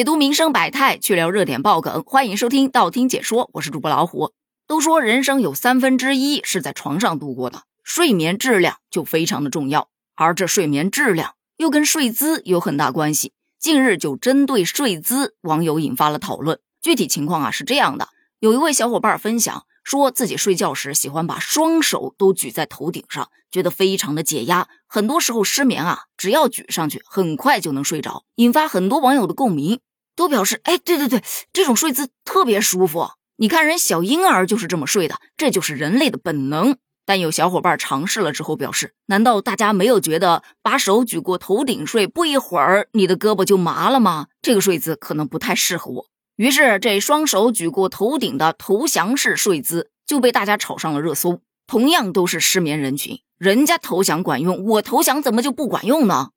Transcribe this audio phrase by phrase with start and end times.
[0.00, 4.32] 解读民生百态，去聊热点爆梗，欢迎收听道听解说，我是主播老虎。
[4.66, 13.34] 都说人生有三分之一是在床上度过的，睡眠质量就非常的重要，而这睡眠质量又跟睡姿有很大关系。
[13.58, 16.58] 近日就针对睡姿，网友引发了讨论。
[16.80, 18.08] 具体情况啊是这样的，
[18.38, 19.66] 有一位小伙伴分享。
[19.82, 24.68] 说自己睡觉时喜欢把双手都举在头顶上，觉得非常的解压。
[24.86, 29.80] 很多时候失眠啊，只要举上去，很快就能睡着，引发很多网友的共鸣，
[30.20, 33.08] 都表示：哎，对对对，这种睡姿特别舒服。
[33.38, 36.76] 你看人小婴儿就是这么睡的，这就是人类的本能。
[37.06, 44.26] 但有小伙伴尝试了之后表示：难道大家没有觉得把手举过头顶睡，不一会儿你的胳膊就麻了吗？
[44.42, 46.06] 这个睡姿可能不太适合我。
[46.36, 51.40] 于是，这双手举过头顶的投降式睡姿就被大家炒上了热搜。
[51.66, 56.32] 同样都是失眠人群，人家投降管用，我投降怎么就不管用呢？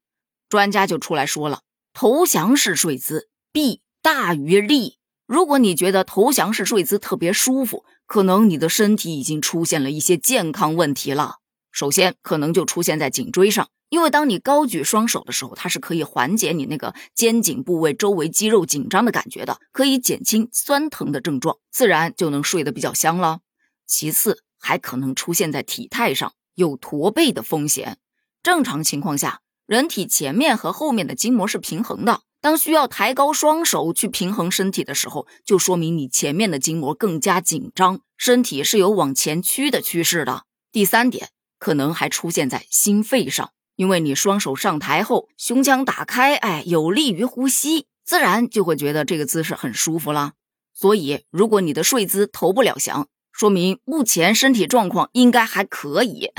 [0.47, 1.59] 专家就出来说了，
[1.93, 4.97] 投降式睡姿弊大于利。
[5.27, 11.35] 如果你觉得投降式睡姿特别舒服，可能你的身体已经出现了一些健康问题了。
[11.71, 13.69] 首先，可能就出现在颈椎上。
[13.89, 23.41] 因为当你高举双手的时候，它是可以缓解你那个肩颈部位周围肌肉紧张的感觉的，可以减轻酸疼的症状，自然就能睡得比较香了。
[23.85, 27.99] 其次，还可能出现在体态上，有驼背的风险。
[28.41, 40.43] 正常情况下，人体前面和后面的筋膜是平衡的，当需要抬高双手去平衡身体的时候，就说明你前面的筋膜更加紧张，身体是有往前屈的趋势的。
[40.69, 43.51] 第三点，可能还出现在心肺上。
[43.77, 50.33] 因为你双手上抬后，胸腔打开，哎，有利于呼吸，自然就会觉得这个姿势很舒服了。
[50.73, 56.29] 所以，如果你的睡姿投不了降，说明目前身体状况应该还可以。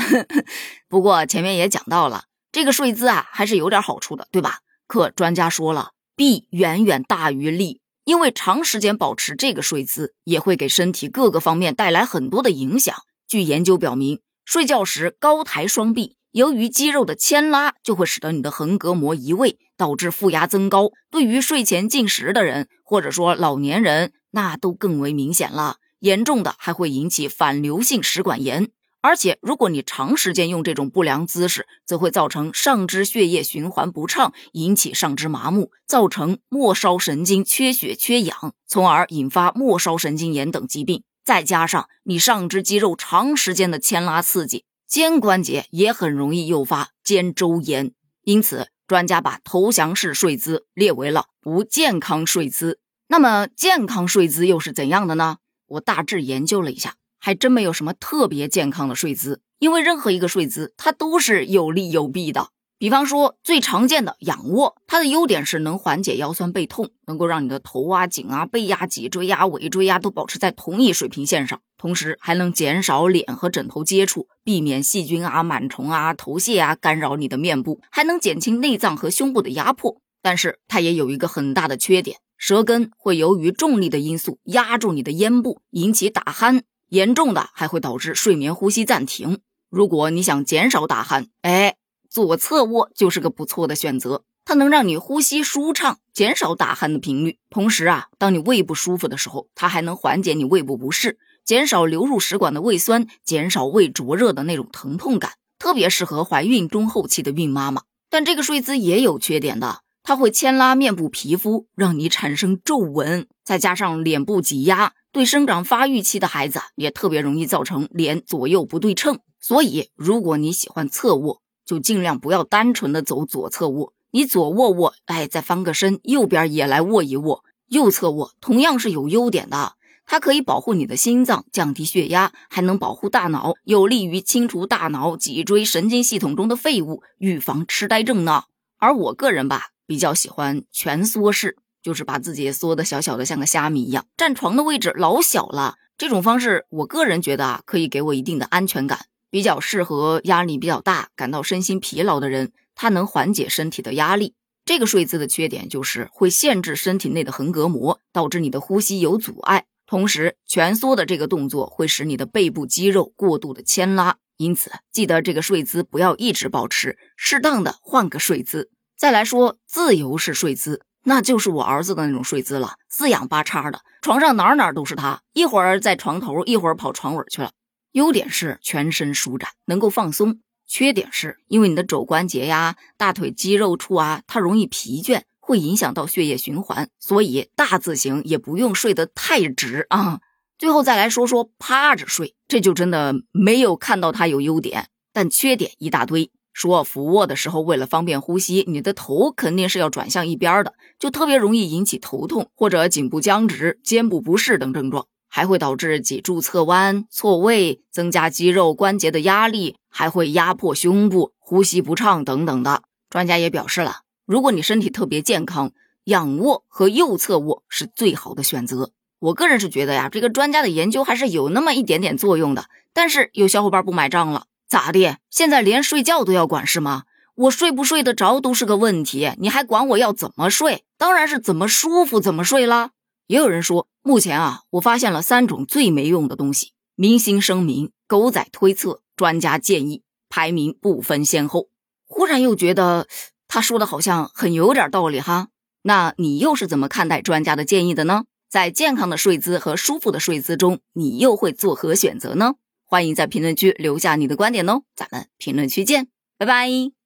[0.86, 4.58] 不过前面也讲到了，这个睡姿啊，还是有点好处的，对吧？
[4.86, 12.94] 可专家说了，弊远远大于利，因为长时间保持这个睡姿，也会给身体各个方面带来很多的影响。
[13.26, 16.16] 据研究表明，睡觉时高抬双臂。
[16.32, 20.90] 由于肌肉的牵拉，就会使得你的横膈膜移位，导致负压增高。
[21.08, 25.76] 对于睡前进食的人，或者说老年人，那都更为明显了。
[26.00, 28.70] 严重的还会引起反流性食管炎。
[29.06, 41.02] 而且，如果你长时间用这种不良姿势，则会造成上肢血液循环不畅，引起上肢麻木，造成末梢神经缺血缺氧，从而引发末梢神经炎等疾病。
[41.22, 44.64] 再加上你上肢肌肉长时间的牵拉刺激。
[44.86, 47.92] 肩关节也很容易诱发肩周炎，
[48.22, 52.78] 因此专家把投降式睡姿列为了不健康睡姿。
[53.08, 55.36] 那么健康睡姿又是怎样的呢？
[55.66, 62.48] 我大致研究了一下，还真没有什么特别健康的睡姿，因为任何一个睡姿它都是有利有弊的。
[62.76, 79.96] 比方说，最常见的仰卧，它的优点是能缓解腰酸背痛，能够让你的头啊、颈啊、背呀、脊椎呀、尾椎呀都保持在同一水平线上，同时还能减少脸和枕头接触，避免细菌啊、螨虫啊、头屑啊干扰你的面部，还能减轻内脏和胸部的压迫。
[80.20, 86.60] 但是它也有一个很大的缺点，舌根会由于重力的因素压住你的咽部，引起打鼾，
[86.94, 89.40] 严重的还会导致睡眠呼吸暂停。
[89.68, 91.76] 如果你想减少打鼾，哎。
[92.08, 97.40] 左侧卧就是个不错的选择，它能让你呼吸舒畅，减少打鼾的频率。
[97.50, 107.82] 同时啊，当你胃不舒服的时候，它还能缓解你胃部不适，减少流入食管的胃酸，减少胃灼热的那种疼痛感，特别适合怀孕中后期的孕妈妈。
[108.08, 119.20] 但这个睡姿也有缺点的，它会牵拉面部皮肤，让你产生皱纹，再加上脸部挤压，对生长发育期的孩子也特别容易造成脸左右不对称。
[119.40, 127.44] 所以，如果你喜欢侧卧，就尽量不要单纯的走左侧卧，你左卧卧，哎，再翻个身，右边也来卧一卧。
[127.68, 129.74] 右侧卧同样是有优点的，
[130.04, 138.42] 它可以保护你的心脏，降低血压，还能保护大脑，有利于清除大脑、脊椎神经系统中的废物，预防痴呆症呢。
[138.78, 145.76] 而我个人吧，比较喜欢蜷缩式，就是把自己缩的小小的，像个虾米一样，占床的位置老小了。
[145.96, 149.06] 这种方式，我个人觉得啊，可以给我一定的安全感。
[149.30, 154.34] 比较适合压力比较大、感到身心疲劳的人，它能缓解身体的压力。
[154.64, 159.66] 这个睡姿的缺点就是会限制身体内的横膈膜，导致你的呼吸有阻碍。
[159.86, 168.70] 同时，蜷缩的这个动作会使你的背部肌肉过度的牵拉，因此记得这个睡姿不要一直保持，适当的换个睡姿。
[168.96, 177.52] 再来说自由式睡姿，那就是我儿子的那种睡姿了，四仰八叉的，床上哪哪都是他，一会儿在床头，一会儿跑床尾去了。
[177.92, 190.20] 优点是全身舒展，能够放松；缺点是因为你的肘关节呀、大腿肌肉处啊，它容易疲倦，会影响到血液循环，所以大字型也不用睡得太直啊。
[190.58, 196.30] 最后再来说说趴着睡，这就真的没有看到它有优点，但缺点一大堆。
[196.54, 212.84] 说俯卧的时候，为了方便呼吸，你的头肯定是要转向一边的，就特别容易引起头痛或者颈部僵直、肩部不适等症状，还会导致脊柱侧弯、错位，增加肌肉关节的压力，还会压迫胸部、呼吸不畅等等的。
[213.10, 215.72] 专家也表示了，如果你身体特别健康，
[216.04, 218.92] 仰卧和右侧卧是最好的选择。
[219.18, 224.46] 我个人是觉得呀，这个专家的研究还是有那么一点点作用的，但是有小伙伴不买账了。
[224.74, 225.18] 咋的？
[225.30, 227.04] 现在连睡觉都要管是吗？
[227.36, 230.82] 我睡不睡得着都是个问题，你还管我要怎么睡？
[230.98, 232.90] 当然是怎么舒服怎么睡啦。
[233.28, 241.68] 也有人说，目前啊，我发现了三种最没用的东西：明星声明、狗仔推测、专家建议，排名不分先后。
[242.08, 243.06] 忽然又觉得
[243.46, 245.50] 他说的好像很有点道理哈。
[245.82, 248.24] 那你又是怎么看待专家的建议的呢？
[248.50, 252.54] 在健康的睡姿和舒服的睡姿中，你又会作何选择呢？
[252.86, 256.08] 欢迎在评论区留下你的观点哦，咱们评论区见，
[256.38, 257.03] 拜拜。